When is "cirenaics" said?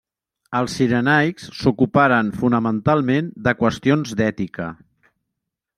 0.79-1.45